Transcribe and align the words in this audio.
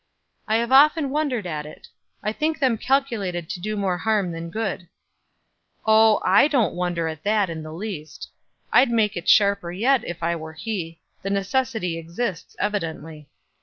"I 0.47 0.55
have 0.55 0.71
often 0.71 1.11
wondered 1.11 1.45
at 1.45 1.67
it. 1.67 1.87
I 2.23 2.33
think 2.33 2.57
them 2.57 2.75
calculated 2.79 3.51
to 3.51 3.59
do 3.59 3.77
more 3.77 3.99
harm 3.99 4.31
than 4.31 4.49
good." 4.49 4.87
"Oh 5.85 6.19
I 6.25 6.47
don't 6.47 6.73
wonder 6.73 7.07
at 7.07 7.23
it 7.23 7.49
in 7.51 7.61
the 7.61 7.71
least. 7.71 8.31
I'd 8.73 8.89
make 8.89 9.15
it 9.15 9.29
sharper 9.29 9.71
yet 9.71 10.03
if 10.03 10.23
I 10.23 10.35
were 10.35 10.53
he; 10.53 10.99
the 11.21 11.29
necessity 11.29 11.99
exists 11.99 12.55
evidently. 12.57 13.29